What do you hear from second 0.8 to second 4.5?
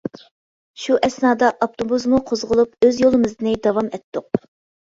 شۇ ئەسنادا ئاپتوبۇسمۇ قوزغىلىپ ئۆز يولىمىزنى داۋام ئەتتۇق.